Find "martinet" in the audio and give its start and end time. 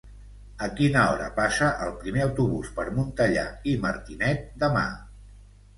3.87-4.51